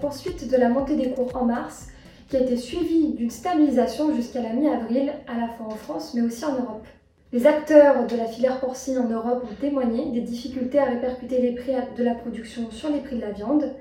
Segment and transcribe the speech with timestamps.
[0.00, 1.88] poursuite de la montée des cours en mars,
[2.28, 6.20] qui a été suivie d'une stabilisation jusqu'à la mi-avril, à la fois en France mais
[6.20, 6.86] aussi en Europe.
[7.32, 11.52] Les acteurs de la filière porcine en Europe ont témoigné des difficultés à répercuter les
[11.52, 13.72] prix de la production sur les prix de la viande,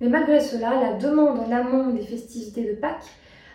[0.00, 3.10] mais malgré cela, la demande en amont des festivités de Pâques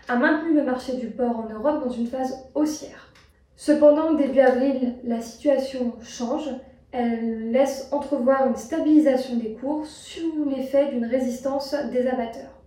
[0.07, 3.14] a maintenu le marché du porc en Europe dans une phase haussière.
[3.56, 6.50] Cependant, début avril, la situation change.
[6.98, 12.62] Elle laisse entrevoir une stabilisation des cours sous l'effet d'une résistance des abatteurs.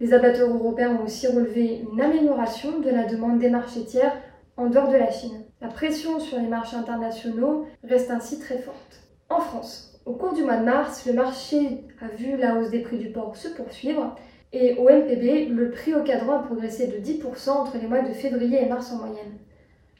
[0.00, 4.16] Les abatteurs européens ont aussi relevé une amélioration de la demande des marchés tiers
[4.56, 5.44] en dehors de la Chine.
[5.60, 9.02] La pression sur les marchés internationaux reste ainsi très forte.
[9.28, 12.80] En France, au cours du mois de mars, le marché a vu la hausse des
[12.80, 14.16] prix du porc se poursuivre
[14.54, 18.14] et au MPB, le prix au cadran a progressé de 10% entre les mois de
[18.14, 19.38] février et mars en moyenne.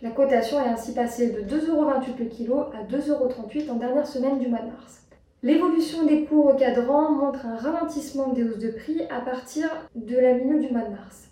[0.03, 4.49] La cotation est ainsi passée de 2,28€ le kilo à 2,38€ en dernière semaine du
[4.49, 5.03] mois de mars.
[5.43, 10.17] L'évolution des cours au cadran montre un ralentissement des hausses de prix à partir de
[10.17, 11.29] la milieu du mois de mars.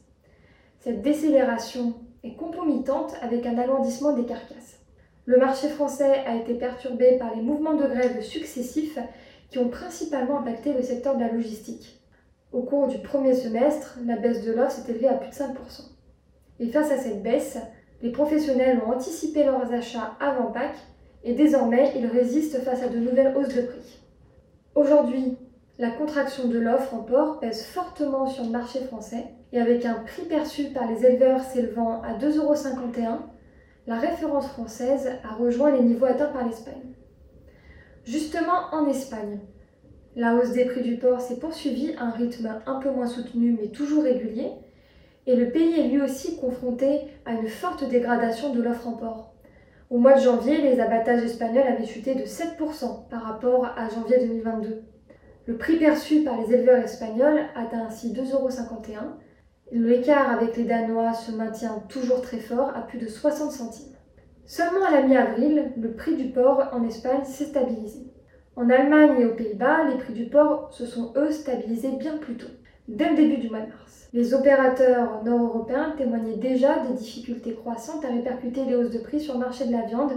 [0.80, 4.78] Cette décélération est concomitante avec un alourdissement des carcasses.
[5.26, 8.98] Le marché français a été perturbé par les mouvements de grève successifs
[9.50, 12.00] qui ont principalement impacté le secteur de la logistique.
[12.52, 15.52] Au cours du premier semestre, la baisse de l'offre s'est élevée à plus de 5%.
[16.60, 17.58] Et face à cette baisse,
[18.02, 20.86] les professionnels ont anticipé leurs achats avant Pâques
[21.24, 24.00] et désormais ils résistent face à de nouvelles hausses de prix.
[24.74, 25.38] Aujourd'hui,
[25.78, 29.94] la contraction de l'offre en porc pèse fortement sur le marché français et avec un
[29.94, 33.18] prix perçu par les éleveurs s'élevant à 2,51€,
[33.86, 36.94] la référence française a rejoint les niveaux atteints par l'Espagne.
[38.04, 39.38] Justement, en Espagne,
[40.16, 43.56] la hausse des prix du porc s'est poursuivie à un rythme un peu moins soutenu
[43.60, 44.50] mais toujours régulier,
[45.26, 49.34] et le pays est lui aussi confronté à une forte dégradation de l'offre en porc.
[49.90, 54.18] Au mois de janvier, les abattages espagnols avaient chuté de 7% par rapport à janvier
[54.26, 54.82] 2022.
[55.46, 58.48] Le prix perçu par les éleveurs espagnols atteint ainsi 2,51 euros
[59.70, 63.96] L'écart avec les Danois se maintient toujours très fort à plus de 60 centimes.
[64.44, 68.00] Seulement à la mi-avril, le prix du porc en Espagne s'est stabilisé.
[68.54, 72.36] En Allemagne et aux Pays-Bas, les prix du porc se sont eux stabilisés bien plus
[72.36, 72.50] tôt,
[72.88, 74.08] dès le début du mois de mars.
[74.12, 79.34] Les opérateurs nord-européens témoignaient déjà des difficultés croissantes à répercuter les hausses de prix sur
[79.34, 80.12] le marché de la viande,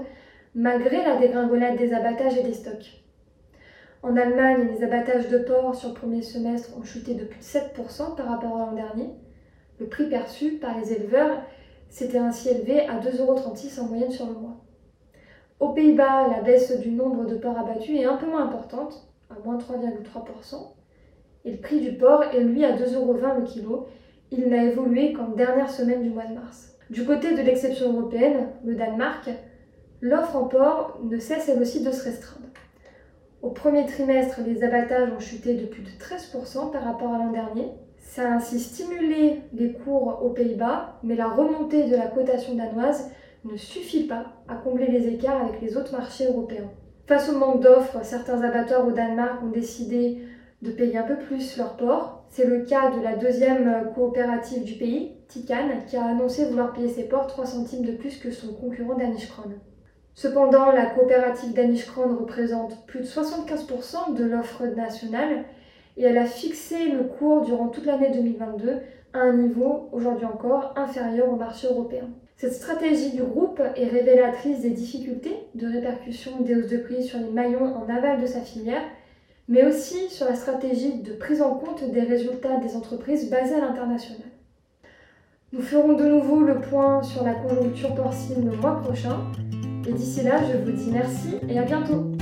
[0.53, 3.01] malgré la dégringolade des abattages et des stocks.
[4.03, 7.43] En Allemagne, les abattages de porc sur le premier semestre ont chuté de plus de
[7.43, 9.09] 7% par rapport à l'an dernier,
[9.79, 11.41] le prix perçu par les éleveurs
[11.89, 14.55] s'était ainsi élevé à 2,36€ en moyenne sur le mois.
[15.59, 19.35] Aux Pays-Bas, la baisse du nombre de porcs abattus est un peu moins importante, à
[19.43, 20.55] moins 3,3%,
[21.45, 23.87] et le prix du porc est lui à 2,20€ le kilo.
[24.31, 26.75] Il n'a évolué qu'en dernière semaine du mois de mars.
[26.89, 29.29] Du côté de l'exception européenne, le Danemark,
[30.01, 32.45] l'offre en porc ne cesse elle aussi de se restreindre.
[33.41, 37.31] Au premier trimestre, les abattages ont chuté de plus de 13% par rapport à l'an
[37.31, 37.71] dernier,
[38.15, 43.11] ça a ainsi stimulé les cours aux Pays-Bas, mais la remontée de la cotation danoise
[43.43, 46.71] ne suffit pas à combler les écarts avec les autres marchés européens.
[47.07, 50.19] Face au manque d'offres, certains abatteurs au Danemark ont décidé
[50.61, 52.25] de payer un peu plus leur porc.
[52.29, 56.89] C'est le cas de la deuxième coopérative du pays, Tican, qui a annoncé vouloir payer
[56.89, 59.29] ses porcs 3 centimes de plus que son concurrent Danish
[60.13, 65.43] Cependant, la coopérative Danish représente plus de 75% de l'offre nationale
[65.97, 68.79] et elle a fixé le cours durant toute l'année 2022
[69.13, 72.09] à un niveau, aujourd'hui encore, inférieur au marché européen.
[72.37, 77.19] Cette stratégie du groupe est révélatrice des difficultés de répercussion des hausses de prix sur
[77.19, 78.83] les maillons en aval de sa filière,
[79.47, 83.59] mais aussi sur la stratégie de prise en compte des résultats des entreprises basées à
[83.59, 84.27] l'international.
[85.53, 89.19] Nous ferons de nouveau le point sur la conjoncture porcine le mois prochain,
[89.87, 92.14] et d'ici là, je vous dis merci et à bientôt